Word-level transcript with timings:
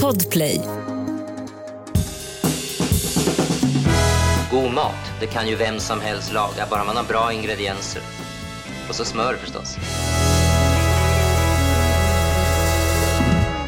Podplay. 0.00 0.60
God 4.50 4.72
mat, 4.72 4.94
det 5.20 5.26
kan 5.26 5.48
ju 5.48 5.56
vem 5.56 5.78
som 5.78 6.00
helst 6.00 6.32
laga, 6.32 6.66
bara 6.70 6.84
man 6.84 6.96
har 6.96 7.04
bra 7.04 7.32
ingredienser. 7.32 8.02
Och 8.88 8.94
så 8.94 9.04
smör 9.04 9.34
förstås. 9.34 9.76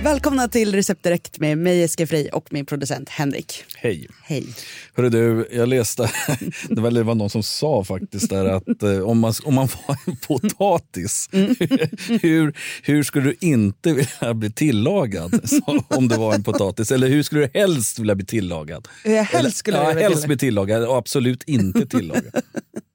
Välkomna 0.04 0.48
till 0.48 0.74
Recept 0.74 1.02
Direkt 1.02 1.40
med 1.40 1.58
mig 1.58 1.78
Jessica 1.78 2.06
Frey 2.06 2.28
och 2.28 2.52
min 2.52 2.66
producent 2.66 3.08
Henrik. 3.08 3.64
Hej. 3.76 4.08
Hej. 4.22 4.46
Hörru 4.94 5.08
du, 5.08 5.48
jag 5.52 5.68
läste, 5.68 6.02
det 6.68 6.80
var, 6.80 6.90
det 6.90 7.02
var 7.02 7.14
någon 7.14 7.30
som 7.30 7.42
sa 7.42 7.84
faktiskt 7.84 8.30
där 8.30 8.44
att 8.44 8.82
eh, 8.82 8.98
om, 8.98 9.18
man, 9.18 9.34
om 9.44 9.54
man 9.54 9.68
var 9.86 9.96
en 10.06 10.16
potatis, 10.16 11.28
Mm. 11.32 11.54
hur, 12.22 12.56
hur 12.82 13.02
skulle 13.02 13.24
du 13.24 13.36
inte 13.40 13.92
vilja 13.92 14.34
bli 14.34 14.52
tillagad 14.52 15.40
så, 15.50 15.84
om 15.88 16.08
du 16.08 16.16
var 16.16 16.34
en 16.34 16.42
potatis? 16.42 16.90
Eller 16.92 17.08
hur 17.08 17.22
skulle 17.22 17.40
du 17.40 17.50
helst 17.60 17.98
vilja 17.98 18.14
bli 18.14 18.26
tillagad? 18.26 18.88
Hur 19.04 19.14
jag 19.14 19.24
helst 19.24 19.56
skulle 19.56 19.76
Eller, 19.78 19.88
vilja 19.88 20.02
ja, 20.02 20.08
helst 20.08 20.26
bli 20.26 20.36
tillagad 20.36 20.84
och 20.84 20.96
absolut 20.96 21.42
inte 21.46 21.86
tillagad. 21.86 22.32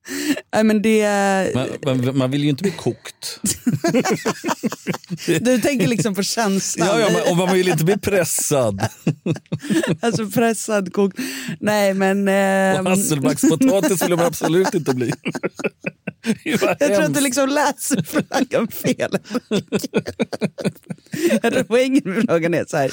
Nej, 0.53 0.63
men 0.63 0.81
det, 0.81 1.05
Man, 1.85 2.17
man, 2.17 2.31
vill 2.31 2.44
ju 2.44 2.49
inte 2.49 2.63
bli 2.63 2.71
kokt. 2.71 3.39
du 5.41 5.62
tänker 5.62 5.88
liksom 5.88 6.16
på 6.16 6.23
känslan. 6.23 6.88
Ja, 6.88 6.99
ja, 6.99 7.09
man, 7.13 7.22
och 7.31 7.38
man 7.38 7.53
vill 7.53 7.67
inte 7.67 7.85
bli 7.85 7.98
pressad. 7.98 8.88
Alltså 10.02 10.30
pressad, 10.30 10.94
kokt. 10.94 11.17
Nej 11.59 11.94
men... 11.94 12.27
Och 12.27 12.34
Eh, 12.34 12.84
hasselbackspotatis 12.84 14.03
vill 14.03 14.16
man 14.16 14.25
absolut 14.25 14.73
inte 14.73 14.94
bli. 14.94 15.13
Det 16.23 16.58
jag 16.80 16.96
tror 16.96 17.04
att 17.04 17.14
du 17.14 17.22
liksom 17.22 17.50
läser 17.50 18.02
frågan 18.04 18.68
fel. 18.68 19.18
jag 21.42 21.54
tror 21.54 21.64
poängen 21.64 22.02
med 22.05 22.23
frågan 22.30 22.54
är 22.54 22.66
så 22.68 22.78
här, 22.78 22.92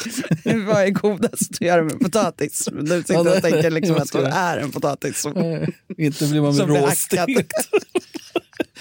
vad 0.67 0.83
är 0.83 0.91
godast 0.91 1.51
att 1.51 1.61
göra 1.61 1.83
med 1.83 2.01
potatis? 2.01 2.69
Du 2.83 3.03
sitter 3.03 3.37
och 3.37 3.43
tänker 3.43 3.71
liksom 3.71 3.97
att 3.97 4.13
hon 4.13 4.27
är 4.27 4.59
en 4.59 4.71
potatis. 4.71 5.21
Som, 5.21 5.67
Inte 5.99 6.27
blir 6.27 6.41
man 6.41 6.55
Som 6.55 6.67
blir 6.67 6.81
råstekt. 6.81 7.53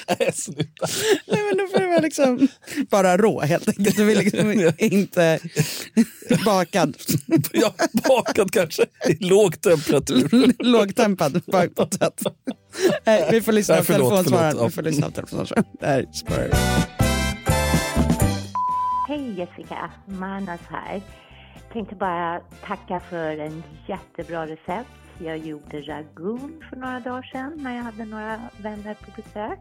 Nej, 0.07 0.31
sluta. 0.33 0.87
Nej, 1.27 1.41
men 1.43 1.57
då 1.57 1.67
får 1.67 1.79
det 1.79 1.87
vara 1.87 1.99
liksom 1.99 2.47
bara 2.89 3.17
rå 3.17 3.41
helt 3.41 3.67
enkelt. 3.67 3.95
Du 3.95 4.05
vill 4.05 4.17
liksom 4.17 4.73
inte 4.77 5.39
bakad. 6.45 6.97
Ja, 7.51 7.73
bakad 8.07 8.51
kanske 8.51 8.85
i 9.07 9.25
låg 9.25 9.61
temperatur. 9.61 10.53
Lågtempad 10.63 11.41
bakpotat. 11.45 12.21
Nej, 13.05 13.27
vi 13.31 13.41
får 13.41 13.51
lyssna 13.51 13.77
på 13.77 13.83
telefonsvararen. 13.83 14.65
Vi 14.65 14.71
får 14.71 14.81
lyssna 14.81 15.05
på 15.05 15.11
telefonsvararen. 15.11 15.65
Det 15.79 15.85
här. 15.85 16.05
Hej 19.07 19.33
Jessica, 19.37 19.91
Manas 20.07 20.61
här. 20.69 21.01
Tänkte 21.73 21.95
bara 21.95 22.39
tacka 22.39 23.01
för 23.09 23.39
en 23.39 23.63
jättebra 23.87 24.47
recept. 24.47 24.89
Jag 25.19 25.37
gjorde 25.37 25.81
ragun 25.81 26.63
för 26.69 26.75
några 26.75 26.99
dagar 26.99 27.29
sedan 27.31 27.53
när 27.57 27.75
jag 27.75 27.83
hade 27.83 28.05
några 28.05 28.41
vänner 28.57 28.93
på 28.93 29.21
besök. 29.21 29.59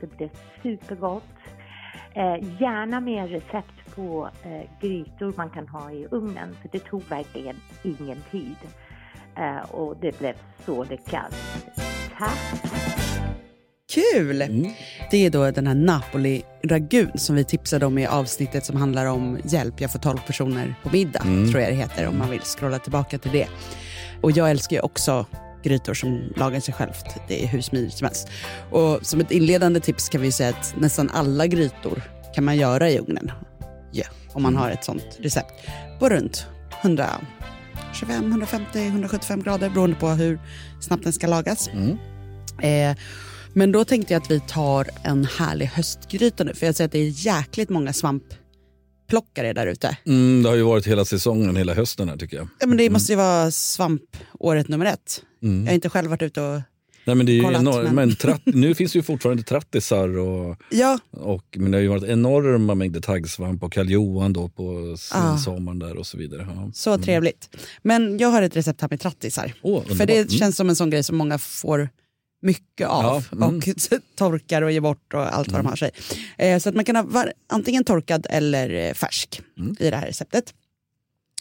Det 0.00 0.16
blev 0.16 0.28
supergott. 0.62 1.22
Eh, 2.14 2.60
gärna 2.60 3.00
mer 3.00 3.28
recept 3.28 3.94
på 3.94 4.30
eh, 4.44 4.70
grytor 4.80 5.34
man 5.36 5.50
kan 5.50 5.68
ha 5.68 5.92
i 5.92 6.06
ugnen 6.10 6.56
för 6.62 6.68
det 6.72 6.78
tog 6.78 7.02
verkligen 7.08 7.56
ingen 7.82 8.18
tid. 8.30 8.56
Eh, 9.36 9.70
och 9.70 9.96
det 10.00 10.18
blev 10.18 10.34
så 10.66 10.84
lyckat. 10.84 11.34
Tack! 12.18 12.38
Kul! 13.92 14.38
Det 15.10 15.26
är 15.26 15.30
då 15.30 15.50
den 15.50 15.66
här 15.66 15.74
Napoli-ragun 15.74 17.18
som 17.18 17.36
vi 17.36 17.44
tipsade 17.44 17.86
om 17.86 17.98
i 17.98 18.06
avsnittet 18.06 18.64
som 18.64 18.76
handlar 18.76 19.06
om 19.06 19.38
hjälp, 19.44 19.80
jag 19.80 19.92
får 19.92 19.98
12 19.98 20.18
personer 20.26 20.74
på 20.82 20.90
middag, 20.90 21.22
tror 21.22 21.60
jag 21.60 21.72
det 21.72 21.76
heter 21.76 22.08
om 22.08 22.18
man 22.18 22.30
vill 22.30 22.40
scrolla 22.40 22.78
tillbaka 22.78 23.18
till 23.18 23.32
det. 23.32 23.48
Och 24.20 24.30
jag 24.30 24.50
älskar 24.50 24.76
ju 24.76 24.82
också 24.82 25.26
grytor 25.62 25.94
som 25.94 26.32
lagar 26.36 26.60
sig 26.60 26.74
självt. 26.74 27.06
Det 27.28 27.44
är 27.44 27.46
hur 27.46 27.60
smidigt 27.60 27.94
som 27.94 28.04
helst. 28.04 28.28
Och 28.70 29.06
som 29.06 29.20
ett 29.20 29.30
inledande 29.30 29.80
tips 29.80 30.08
kan 30.08 30.20
vi 30.20 30.32
säga 30.32 30.48
att 30.48 30.74
nästan 30.78 31.10
alla 31.10 31.46
grytor 31.46 32.02
kan 32.34 32.44
man 32.44 32.56
göra 32.56 32.90
i 32.90 32.98
ugnen. 32.98 33.32
Ja, 33.92 34.04
om 34.32 34.42
man 34.42 34.56
har 34.56 34.70
ett 34.70 34.84
sånt 34.84 35.18
recept. 35.18 35.52
På 35.98 36.08
runt 36.08 36.46
125, 36.82 38.26
150, 38.26 38.86
175 38.86 39.42
grader 39.42 39.70
beroende 39.70 39.96
på 39.96 40.08
hur 40.08 40.40
snabbt 40.80 41.04
den 41.04 41.12
ska 41.12 41.26
lagas. 41.26 41.68
Eh, 42.62 42.96
men 43.52 43.72
då 43.72 43.84
tänkte 43.84 44.12
jag 44.12 44.22
att 44.22 44.30
vi 44.30 44.40
tar 44.40 44.88
en 45.02 45.24
härlig 45.24 45.66
höstgryta 45.66 46.44
nu. 46.44 46.54
För 46.54 46.66
jag 46.66 46.74
ser 46.74 46.84
att 46.84 46.92
det 46.92 46.98
är 46.98 47.26
jäkligt 47.26 47.68
många 47.68 47.92
svampplockare 49.10 49.52
där 49.52 49.66
ute. 49.66 49.96
Mm, 50.06 50.42
det 50.42 50.48
har 50.48 50.56
ju 50.56 50.62
varit 50.62 50.86
hela 50.86 51.04
säsongen, 51.04 51.56
hela 51.56 51.74
hösten 51.74 52.08
här 52.08 52.16
tycker 52.16 52.36
jag. 52.36 52.48
Ja, 52.60 52.66
men 52.66 52.76
det 52.78 52.90
måste 52.90 53.12
ju 53.12 53.16
vara 53.16 53.50
svampåret 53.50 54.68
nummer 54.68 54.86
ett. 54.86 55.22
Jag 55.40 55.48
har 55.66 55.72
inte 55.72 55.88
själv 55.90 56.10
varit 56.10 56.22
ute 56.22 56.40
och... 56.42 56.60
Nej, 57.04 57.16
men 57.16 57.26
det 57.26 57.38
är 57.38 57.42
Kollat, 57.42 57.60
enormt. 57.60 57.84
men- 57.84 57.94
Men... 57.94 58.16
tratt, 58.16 58.40
nu 58.44 58.74
finns 58.74 58.92
det 58.92 58.98
ju 58.98 59.02
fortfarande 59.02 59.42
trattisar 59.42 60.18
och, 60.18 60.56
Ja, 60.70 60.98
och 61.10 61.44
men 61.56 61.70
det 61.70 61.76
har 61.78 61.82
ju 61.82 61.88
varit 61.88 62.04
enorma 62.04 62.74
mängder 62.74 63.00
taggsvamp 63.00 63.62
och 63.62 63.72
Karl 63.72 64.32
då 64.32 64.48
på 64.48 64.96
Ah. 65.12 65.36
sommaren 65.38 65.78
där 65.78 65.96
och 65.96 66.06
så 66.06 66.18
vidare. 66.18 66.46
Ja. 66.54 66.70
så 66.74 66.98
trevligt. 66.98 67.56
Men 67.82 68.18
jag 68.18 68.28
har 68.28 68.42
ett 68.42 68.56
recept 68.56 68.80
här 68.80 68.88
med 68.90 69.00
trattisar. 69.00 69.52
Underbart. 69.62 69.96
För 69.96 70.06
det 70.06 70.16
Mm. 70.16 70.28
känns 70.28 70.56
som 70.56 70.68
en 70.68 70.76
sån 70.76 70.90
grej 70.90 71.02
som 71.02 71.16
många 71.16 71.38
får 71.38 71.88
mycket 72.40 72.88
av 72.88 73.24
Ja, 73.30 73.36
mm. 73.36 73.56
och 73.56 73.64
torkar 74.16 74.62
och 74.62 74.72
ger 74.72 74.80
bort 74.80 75.14
och 75.14 75.34
allt 75.34 75.48
vad 75.52 75.60
de 75.60 75.66
har 75.66 75.76
sig. 75.76 75.90
Eh, 76.38 76.58
så 76.58 76.68
att 76.68 76.74
man 76.74 76.84
kan 76.84 76.96
ha 76.96 77.26
antingen 77.48 77.84
torkad 77.84 78.26
eller 78.30 78.70
eh, 78.74 78.94
färsk 78.94 79.42
Mm. 79.58 79.76
i 79.80 79.90
det 79.90 79.96
här 79.96 80.06
receptet. 80.06 80.54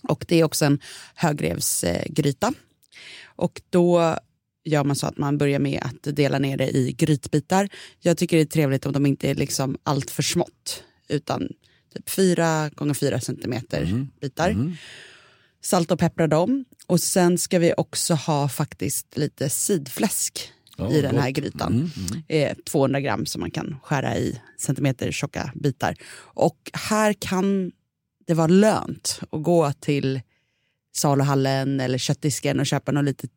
Och 0.03 0.25
det 0.27 0.35
är 0.39 0.43
också 0.43 0.65
en 0.65 0.79
högrevsgryta. 1.15 1.99
Eh, 1.99 2.13
gryta. 2.13 2.53
och 3.25 3.61
då 3.69 4.15
gör 4.65 4.83
man 4.83 4.95
så 4.95 5.07
att 5.07 5.17
man 5.17 5.37
börjar 5.37 5.59
med 5.59 5.81
att 5.83 6.15
dela 6.15 6.39
ner 6.39 6.57
det 6.57 6.69
i 6.77 6.91
grytbitar. 6.91 7.69
Jag 7.99 8.17
tycker 8.17 8.37
det 8.37 8.43
är 8.43 8.45
trevligt 8.45 8.85
om 8.85 8.93
de 8.93 9.05
inte 9.05 9.29
är 9.29 9.35
liksom 9.35 9.77
allt 9.83 10.11
för 10.11 10.23
smått 10.23 10.83
utan 11.07 11.47
typ 11.93 12.09
4 12.09 12.69
gånger 12.69 12.93
4 12.93 13.19
centimeter 13.21 13.81
Mm. 13.81 14.09
bitar. 14.21 14.75
Salta 15.61 15.93
och 15.93 15.99
peppra 15.99 16.27
dem. 16.27 16.65
Och 16.87 16.99
sen 17.01 17.37
ska 17.37 17.59
vi 17.59 17.73
också 17.77 18.13
ha 18.13 18.49
faktiskt 18.49 19.17
lite 19.17 19.49
sidfläsk 19.49 20.51
Ja, 20.79 20.91
i 20.91 21.01
den 21.01 21.17
här 21.17 21.31
grytan. 21.31 21.73
Mm, 21.73 22.23
Eh, 22.27 22.55
200 22.65 22.99
gram 23.01 23.25
som 23.25 23.41
man 23.41 23.51
kan 23.51 23.77
skära 23.83 24.17
i 24.17 24.41
centimeter 24.57 25.11
tjocka 25.11 25.51
bitar. 25.55 25.95
Och 26.19 26.71
här 26.73 27.13
kan 27.13 27.71
det 28.27 28.33
vara 28.33 28.47
lönt 28.47 29.19
att 29.31 29.43
gå 29.43 29.71
till 29.79 30.21
saluhallen 30.95 31.79
eller 31.79 31.97
köttdisken 31.97 32.59
och 32.59 32.65
köpa 32.65 32.91
något 32.91 33.05
lite 33.05 33.27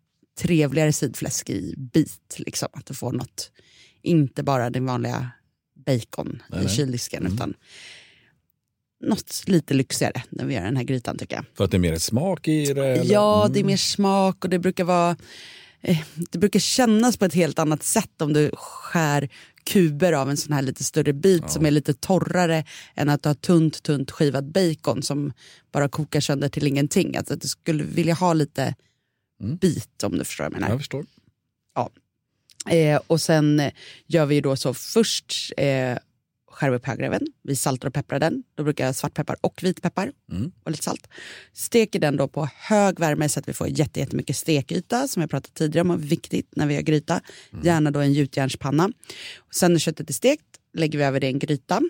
trevligare 0.41 0.93
sidfläsk 0.93 1.51
i 1.51 1.75
bit. 1.77 2.35
Liksom. 2.39 2.69
Att 2.73 2.87
du 2.87 2.95
får 2.95 3.13
något, 3.13 3.51
inte 4.03 4.43
bara 4.43 4.71
din 4.71 4.87
vanliga 4.87 5.31
bacon 5.87 6.43
Nej, 6.51 6.61
i 6.61 6.65
nej. 6.65 6.75
kyldisken 6.77 7.21
Mm. 7.23 7.35
utan 7.35 7.55
något 9.05 9.43
lite 9.47 9.75
lyxigare 9.75 10.23
när 10.31 10.45
vi 10.45 10.55
gör 10.55 10.63
den 10.63 10.77
här 10.77 10.85
grytan 10.85 11.19
tycker 11.19 11.37
jag. 11.37 11.45
För 11.57 11.65
att 11.65 11.71
det 11.71 11.77
är 11.77 11.79
mer 11.79 11.97
smak 11.99 12.49
i 12.49 12.73
det? 12.73 12.87
Eller? 12.87 13.13
Ja, 13.13 13.41
Mm. 13.43 13.53
det 13.53 13.61
är 13.61 13.65
mer 13.65 13.77
smak 13.77 14.45
och 14.45 14.51
det 14.51 14.59
brukar 14.59 14.85
vara 14.85 15.17
det 16.31 16.38
brukar 16.38 16.60
kännas 16.60 17.16
på 17.16 17.25
ett 17.25 17.34
helt 17.34 17.59
annat 17.59 17.82
sätt 17.82 18.22
om 18.22 18.32
du 18.32 18.50
skär 18.54 19.28
kuber 19.65 20.12
av 20.12 20.31
en 20.31 20.37
sån 20.37 20.53
här 20.53 20.62
lite 20.62 20.84
större 20.84 21.12
bit 21.12 21.50
som 21.50 21.66
är 21.66 21.70
lite 21.70 21.94
torrare 21.94 22.65
än 22.94 23.09
att 23.09 23.22
du 23.22 23.28
har 23.28 23.34
tunt, 23.34 23.82
tunt 23.82 24.10
skivad 24.10 24.44
bacon 24.44 25.03
som 25.03 25.32
bara 25.72 25.88
kokar 25.88 26.20
sönder 26.20 26.48
till 26.48 26.66
ingenting. 26.66 27.16
Alltså 27.16 27.34
att 27.34 27.41
du 27.41 27.48
skulle 27.48 27.84
vilja 27.84 28.15
ha 28.15 28.32
lite 28.32 28.75
bit 29.60 30.03
om 30.03 30.19
du 30.19 30.25
förstår 30.25 30.44
vad 30.44 30.53
jag 30.53 30.60
menar. 30.60 30.69
Jag 30.69 30.81
förstår. 30.81 31.04
Eh, 32.69 33.00
och 33.06 33.20
sen 33.20 33.60
eh, 33.60 33.72
gör 34.06 34.26
vi 34.26 34.34
ju 34.34 34.41
då 34.41 34.56
så 34.56 34.75
först 34.75 35.53
eh, 35.56 35.99
skär 36.53 36.73
upp 36.75 36.87
högreven, 36.87 37.27
vi 37.43 37.57
saltar 37.57 37.89
och 37.89 37.95
pepprar 37.95 38.19
den. 38.21 38.43
Då 38.55 38.65
brukar 38.65 38.87
jag 38.87 38.95
svartpeppar 38.95 39.37
och 39.41 39.61
vitpeppar 39.63 40.13
och 40.65 40.71
lite 40.71 40.83
salt. 40.85 41.09
Steker 41.53 41.99
den 42.00 42.17
då 42.17 42.29
på 42.29 42.49
hög 42.56 43.00
värme 43.00 43.29
så 43.29 43.41
att 43.41 43.49
vi 43.49 43.53
får 43.53 43.69
jätte- 43.69 44.00
jättemycket 44.00 44.37
stekyta 44.37 45.09
som 45.09 45.21
jag 45.21 45.31
pratat 45.31 45.55
tidigare 45.55 45.81
om 45.85 45.91
är 45.91 45.97
viktigt 45.97 46.49
när 46.56 46.67
vi 46.67 46.75
gör 46.75 46.81
gryta. 46.82 47.21
Gärna 47.65 47.91
då 47.91 48.00
en 48.00 48.12
gjutjärnspanna. 48.12 48.91
Och 49.38 49.55
sen 49.55 49.73
när 49.73 49.79
köttet 49.79 50.11
är 50.11 50.15
stekt 50.15 50.44
lägger 50.75 50.99
vi 50.99 51.05
över 51.05 51.21
det 51.21 51.26
i 51.26 51.31
en 51.31 51.38
gryta. 51.38 51.81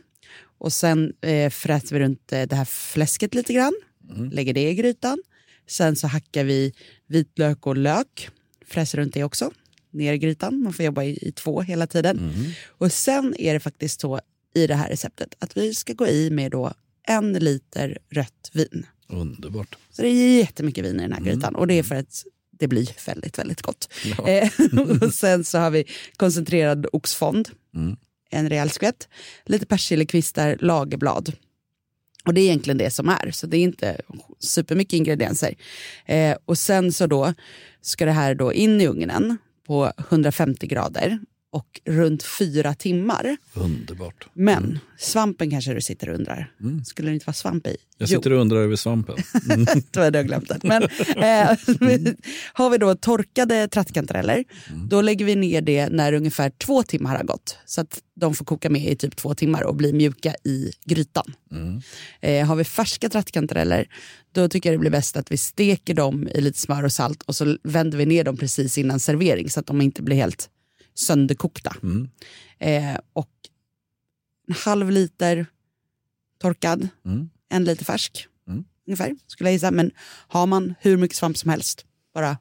Och 0.58 0.72
sen 0.72 1.12
eh, 1.20 1.50
fräser 1.50 1.96
vi 1.96 2.00
runt 2.04 2.32
eh, 2.32 2.42
det 2.42 2.56
här 2.56 2.64
fläsket 2.64 3.34
lite 3.34 3.52
grann. 3.52 3.72
Lägger 4.32 4.54
det 4.54 4.70
i 4.70 4.74
grytan. 4.74 5.22
Sen 5.66 5.96
så 5.96 6.06
hackar 6.06 6.44
vi 6.44 6.72
vitlök 7.06 7.66
och 7.66 7.76
lök. 7.76 8.28
Fräser 8.66 8.98
runt 8.98 9.14
det 9.14 9.24
också. 9.24 9.50
Ner 9.90 10.12
i 10.12 10.18
grytan. 10.18 10.62
Man 10.62 10.72
får 10.72 10.84
jobba 10.84 11.02
i, 11.04 11.28
i 11.28 11.32
två 11.32 11.60
hela 11.60 11.86
tiden. 11.86 12.16
Och 12.68 12.92
sen 12.92 13.34
är 13.38 13.54
det 13.54 13.60
faktiskt 13.60 14.00
så 14.00 14.20
i 14.54 14.66
det 14.66 14.74
här 14.74 14.88
receptet 14.88 15.34
att 15.38 15.56
vi 15.56 15.74
ska 15.74 15.92
gå 15.92 16.06
i 16.06 16.30
med 16.30 16.50
då 16.50 16.72
en 17.08 17.32
liter 17.32 17.98
rött 18.10 18.50
vin. 18.52 18.86
Underbart. 19.08 19.76
Så 19.90 20.02
det 20.02 20.08
är 20.08 20.38
jättemycket 20.38 20.84
vin 20.84 21.00
i 21.00 21.02
den 21.02 21.12
här 21.12 21.20
grytan 21.20 21.54
och 21.54 21.66
det 21.66 21.74
är 21.74 21.82
för 21.82 21.94
att 21.94 22.24
det 22.50 22.68
blir 22.68 23.06
väldigt, 23.06 23.38
väldigt 23.38 23.62
gott. 23.62 23.88
Eh, 24.26 24.50
och 25.02 25.14
sen 25.14 25.44
så 25.44 25.58
har 25.58 25.70
vi 25.70 25.84
koncentrerad 26.16 26.86
oxfond, 26.92 27.48
en 28.30 28.48
rejäl 28.48 28.70
skvätt, 28.70 29.08
lite 29.44 29.66
persiljekvistar, 29.66 30.56
lagerblad 30.60 31.32
Och 32.24 32.34
det 32.34 32.40
är 32.40 32.44
egentligen 32.44 32.78
det 32.78 32.90
som 32.90 33.08
är, 33.08 33.30
så 33.30 33.46
det 33.46 33.56
är 33.56 33.62
inte 33.62 34.00
supermycket 34.38 34.92
ingredienser. 34.92 35.54
Eh, 36.06 36.36
och 36.44 36.58
sen 36.58 36.92
så 36.92 37.06
då 37.06 37.34
ska 37.80 38.04
det 38.04 38.12
här 38.12 38.34
då 38.34 38.52
in 38.52 38.80
i 38.80 38.86
ugnen 38.86 39.38
på 39.66 39.92
150 39.98 40.66
grader 40.66 41.18
och 41.52 41.80
runt 41.84 42.22
fyra 42.22 42.74
timmar. 42.74 43.36
Underbart. 43.54 44.26
Men 44.32 44.78
svampen 44.98 45.50
kanske 45.50 45.74
du 45.74 45.80
sitter 45.80 46.08
och 46.08 46.14
undrar. 46.14 46.52
Skulle 46.84 47.10
det 47.10 47.14
inte 47.14 47.26
vara 47.26 47.34
svamp 47.34 47.66
i? 47.66 47.76
Jag 47.98 48.08
sitter 48.08 48.32
och 48.32 48.40
undrar 48.40 48.58
över 48.58 48.76
svampen. 48.76 49.16
Mm. 49.50 49.66
då 49.90 50.00
hade 50.00 50.18
jag 50.18 50.26
glömt 50.26 50.48
det. 50.48 50.58
Men 50.62 50.82
eh, 50.82 51.58
har 52.52 52.70
vi 52.70 52.78
då 52.78 52.94
torkade 52.94 53.68
trattkantareller, 53.68 54.44
då 54.88 55.00
lägger 55.00 55.24
vi 55.24 55.36
ner 55.36 55.60
det 55.60 55.88
när 55.88 56.12
ungefär 56.12 56.50
två 56.50 56.82
timmar 56.82 57.16
har 57.16 57.24
gått. 57.24 57.58
Så 57.66 57.80
att 57.80 58.02
de 58.14 58.34
får 58.34 58.44
koka 58.44 58.70
med 58.70 58.92
i 58.92 58.96
typ 58.96 59.16
två 59.16 59.34
timmar 59.34 59.62
och 59.62 59.76
bli 59.76 59.92
mjuka 59.92 60.34
i 60.44 60.70
grytan. 60.84 61.34
Eh, 62.20 62.46
har 62.46 62.56
vi 62.56 62.64
färska 62.64 63.08
trattkantareller, 63.08 63.88
då 64.32 64.48
tycker 64.48 64.68
jag 64.68 64.74
det 64.74 64.80
blir 64.80 64.90
bäst 64.90 65.16
att 65.16 65.32
vi 65.32 65.36
steker 65.36 65.94
dem 65.94 66.28
i 66.28 66.40
lite 66.40 66.58
smör 66.58 66.84
och 66.84 66.92
salt 66.92 67.22
och 67.22 67.36
så 67.36 67.56
vänder 67.62 67.98
vi 67.98 68.06
ner 68.06 68.24
dem 68.24 68.36
precis 68.36 68.78
innan 68.78 69.00
servering 69.00 69.50
så 69.50 69.60
att 69.60 69.66
de 69.66 69.80
inte 69.80 70.02
blir 70.02 70.16
helt 70.16 70.48
sönderkokta. 70.94 71.76
Eh, 72.58 72.96
och 73.12 73.30
en 74.48 74.54
halv 74.54 74.90
liter 74.90 75.46
torkad, 76.40 76.88
Mm. 77.04 77.30
en 77.48 77.64
liter 77.64 77.84
färsk 77.84 78.26
ungefär 78.86 79.16
skulle 79.26 79.48
jag 79.50 79.54
gissa. 79.54 79.70
Men 79.70 79.90
har 80.28 80.46
man 80.46 80.74
hur 80.80 80.96
mycket 80.96 81.16
svamp 81.16 81.36
som 81.38 81.50
helst, 81.50 81.86
bara 82.14 82.38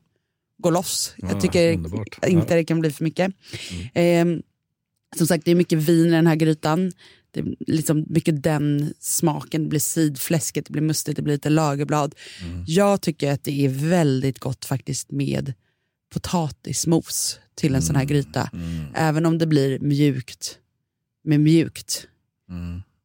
gå 0.57 0.69
loss. 0.69 1.13
Ja, 1.17 1.27
jag 1.31 1.41
tycker 1.41 1.73
underbart. 1.73 2.19
inte 2.27 2.55
det 2.55 2.63
kan 2.65 2.79
bli 2.79 2.91
för 2.91 3.03
mycket. 3.03 3.33
Eh, 3.93 4.25
som 5.17 5.27
sagt, 5.27 5.45
det 5.45 5.51
är 5.51 5.55
mycket 5.55 5.79
vin 5.79 6.07
i 6.07 6.11
den 6.11 6.27
här 6.27 6.35
grytan. 6.35 6.91
Det 7.31 7.39
är 7.39 7.55
liksom 7.67 8.05
mycket 8.09 8.43
den 8.43 8.93
smaken. 8.99 9.63
Det 9.63 9.69
blir 9.69 9.79
sidfläsket, 9.79 10.65
det 10.65 10.71
blir 10.71 10.81
mustigt, 10.81 11.15
det 11.15 11.21
blir 11.21 11.33
lite 11.33 11.49
lagerblad. 11.49 12.15
Jag 12.67 13.01
tycker 13.01 13.31
att 13.31 13.43
det 13.43 13.65
är 13.65 13.69
väldigt 13.69 14.39
gott 14.39 14.65
faktiskt 14.65 15.11
med 15.11 15.53
potatismos 16.13 17.39
till 17.55 17.75
en 17.75 17.81
sån 17.81 17.95
här 17.95 18.05
gryta. 18.05 18.49
Även 18.93 19.25
om 19.25 19.37
det 19.37 19.47
blir 19.47 19.79
mjukt 19.79 20.57
med 21.23 21.39
mjukt. 21.39 22.07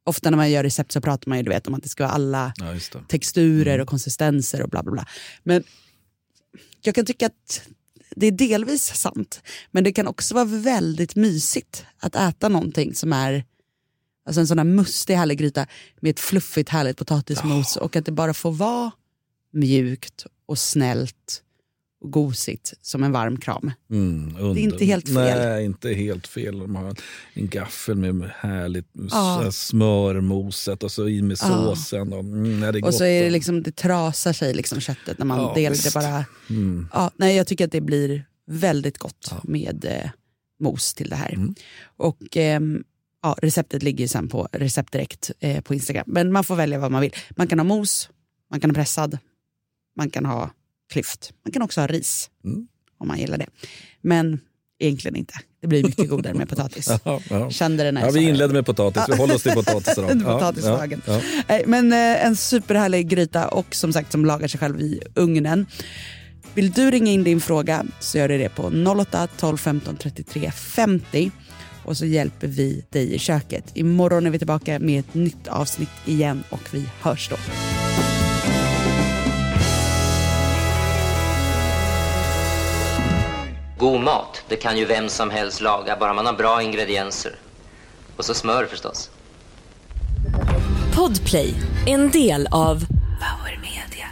Ofta 0.03 0.29
när 0.29 0.37
man 0.37 0.51
gör 0.51 0.63
recept 0.63 0.91
så 0.91 1.01
pratar 1.01 1.29
man 1.29 1.37
ju 1.37 1.43
du 1.43 1.49
vet, 1.49 1.67
om 1.67 1.73
att 1.73 1.83
det 1.83 1.89
ska 1.89 2.03
vara 2.03 2.13
alla 2.13 2.53
Ja, 2.57 2.75
texturer 3.07 3.79
och 3.79 3.87
konsistenser 3.87 4.61
och 4.61 4.69
bla 4.69 4.83
bla 4.83 4.91
bla. 4.91 5.05
Men 5.43 5.63
jag 6.81 6.95
kan 6.95 7.05
tycka 7.05 7.25
att 7.25 7.61
det 8.15 8.27
är 8.27 8.31
delvis 8.31 8.83
sant, 8.83 9.41
men 9.71 9.83
det 9.83 9.91
kan 9.91 10.07
också 10.07 10.35
vara 10.35 10.45
väldigt 10.45 11.15
mysigt 11.15 11.85
att 11.99 12.15
äta 12.15 12.49
någonting 12.49 12.95
som 12.95 13.13
är 13.13 13.45
alltså 14.25 14.41
en 14.41 14.47
sån 14.47 14.57
här 14.57 14.65
mustig 14.65 15.15
härlig 15.15 15.37
gryta 15.37 15.67
med 15.99 16.09
ett 16.09 16.19
fluffigt 16.19 16.69
härligt 16.69 16.97
potatismos 16.97 17.75
och 17.75 17.95
att 17.95 18.05
det 18.05 18.11
bara 18.11 18.33
får 18.33 18.51
vara 18.51 18.91
mjukt 19.53 20.25
och 20.45 20.59
snällt 20.59 21.43
gosigt 22.05 22.73
som 22.81 23.03
en 23.03 23.11
varm 23.11 23.37
kram. 23.39 23.71
Mm. 23.91 24.33
Det 24.53 24.61
är 24.61 24.63
inte 24.63 24.85
helt 24.85 25.05
fel. 25.05 25.15
Nej, 25.15 25.65
inte 25.65 25.89
helt 25.93 26.27
fel. 26.27 26.59
De 26.59 26.75
har 26.75 26.95
en 27.33 27.47
gaffel 27.47 27.95
med 27.95 28.31
härligt 28.39 28.87
Ja. 29.11 29.51
smörmoset 29.51 30.83
och 30.83 30.91
så 30.91 31.07
i 31.09 31.21
med 31.21 31.37
Ja. 31.41 31.47
såsen. 31.47 32.13
Och, 32.13 32.19
mm, 32.19 32.59
nej, 32.59 32.73
det 32.73 32.81
Och 32.81 32.93
så 32.93 33.03
är 33.03 33.23
det 33.23 33.29
liksom, 33.29 33.63
det 33.63 33.75
trasar 33.75 34.33
sig 34.33 34.53
liksom 34.53 34.79
köttet 34.79 35.17
när 35.17 35.25
man 35.25 35.39
Ja, 35.39 35.53
delar 35.55 35.77
det 35.83 35.93
bara. 35.93 36.25
Mm. 36.49 36.87
Ja, 36.93 37.11
nej, 37.15 37.35
jag 37.35 37.47
tycker 37.47 37.65
att 37.65 37.71
det 37.71 37.81
blir 37.81 38.25
väldigt 38.47 38.97
gott 38.97 39.33
med 39.43 39.85
eh, 39.85 40.09
mos 40.59 40.93
till 40.93 41.09
det 41.09 41.15
här. 41.15 41.33
Mm. 41.33 41.55
Och 41.97 42.37
ehm, 42.37 42.83
ja, 43.23 43.37
receptet 43.41 43.83
ligger 43.83 44.03
ju 44.03 44.07
sen 44.07 44.27
på 44.27 44.47
recept 44.51 44.91
direkt 44.91 45.31
eh, 45.39 45.61
på 45.61 45.73
Instagram. 45.73 46.03
Men 46.07 46.31
man 46.31 46.43
får 46.43 46.55
välja 46.55 46.79
vad 46.79 46.91
man 46.91 47.01
vill. 47.01 47.13
Man 47.29 47.47
kan 47.47 47.59
ha 47.59 47.63
mos, 47.63 48.09
man 48.51 48.59
kan 48.59 48.69
ha 48.69 48.75
pressad, 48.75 49.17
man 49.97 50.09
kan 50.09 50.25
ha 50.25 50.49
klyft. 50.91 51.31
Man 51.45 51.51
kan 51.51 51.61
också 51.61 51.81
ha 51.81 51.87
ris 51.87 52.29
Mm. 52.45 52.67
om 52.99 53.07
man 53.07 53.19
gillar 53.19 53.37
det. 53.37 53.47
Men 54.01 54.39
egentligen 54.79 55.15
inte. 55.15 55.33
Det 55.61 55.67
blir 55.67 55.83
mycket 55.83 56.09
godare 56.09 56.33
med 56.33 56.49
potatis. 56.49 56.89
Ja, 57.05 57.19
ja. 57.29 57.49
Kände 57.49 57.83
det 57.83 57.91
när 57.91 58.01
Ja, 58.05 58.11
vi 58.11 58.21
inledde 58.21 58.53
med 58.53 58.65
potatis, 58.65 59.03
vi 59.09 59.15
håller 59.17 59.35
oss 59.35 59.43
till 59.43 59.51
potatis 59.51 59.97
idag. 59.97 60.23
Potatisdagen. 60.23 61.01
ja, 61.05 61.21
ja. 61.47 61.59
Men 61.65 61.93
eh, 61.93 62.25
en 62.25 62.35
superhärlig 62.35 63.07
gryta 63.07 63.47
och 63.47 63.75
som 63.75 63.93
sagt 63.93 64.11
som 64.11 64.25
lagar 64.25 64.47
sig 64.47 64.59
själv 64.59 64.81
i 64.81 65.01
ugnen. 65.15 65.65
Vill 66.53 66.71
du 66.71 66.91
ringa 66.91 67.11
in 67.11 67.23
din 67.23 67.41
fråga 67.41 67.85
så 67.99 68.17
gör 68.17 68.27
du 68.29 68.37
det 68.37 68.49
på 68.49 68.63
08 69.01 69.27
12 69.37 69.57
15 69.57 69.97
33 69.97 70.51
50 70.51 71.31
och 71.85 71.97
så 71.97 72.05
hjälper 72.05 72.47
vi 72.47 72.85
dig 72.89 73.13
i 73.13 73.19
köket. 73.19 73.63
Imorgon 73.73 74.25
är 74.25 74.29
vi 74.29 74.37
tillbaka 74.37 74.79
med 74.79 74.99
ett 74.99 75.13
nytt 75.13 75.47
avsnitt 75.47 75.89
igen 76.05 76.43
och 76.49 76.61
vi 76.73 76.85
hörs 77.01 77.29
då. 77.29 77.35
God 83.87 84.01
mat, 84.01 84.41
det 84.47 84.55
kan 84.55 84.77
ju 84.77 84.85
vem 84.85 85.09
som 85.09 85.29
helst 85.29 85.61
laga, 85.61 85.97
bara 85.99 86.13
man 86.13 86.25
har 86.25 86.33
bra 86.33 86.61
ingredienser. 86.61 87.35
Och 88.17 88.25
så 88.25 88.33
smör 88.33 88.65
förstås. 88.65 89.09
Podplay, 90.95 91.53
en 91.85 92.11
del 92.11 92.47
av 92.51 92.85
Power 93.19 93.59
Media. 93.61 94.07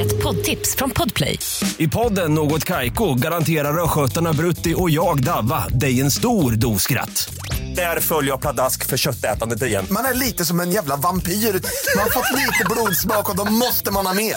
Ett 0.00 0.22
poddtips 0.22 0.76
från 0.76 0.90
Podplay. 0.90 1.38
I 1.78 1.88
podden 1.88 2.34
Något 2.34 2.64
Kaiko 2.64 3.14
garanterar 3.14 3.84
östgötarna 3.84 4.32
Brutti 4.32 4.74
och 4.76 4.90
jag, 4.90 5.24
Davva, 5.24 5.68
dig 5.68 6.00
en 6.00 6.10
stor 6.10 6.52
dos 6.52 6.82
skratt. 6.82 7.34
Där 7.76 8.00
följer 8.00 8.30
jag 8.30 8.40
pladask 8.40 8.86
för 8.86 8.96
köttätandet 8.96 9.62
igen. 9.62 9.86
Man 9.90 10.04
är 10.04 10.14
lite 10.14 10.44
som 10.44 10.60
en 10.60 10.70
jävla 10.70 10.96
vampyr. 10.96 11.32
Man 11.32 12.02
har 12.02 12.10
fått 12.10 12.38
lite 12.38 12.64
blodsmak 12.70 13.30
och 13.30 13.36
då 13.36 13.44
måste 13.52 13.90
man 13.90 14.06
ha 14.06 14.14
mer. 14.14 14.36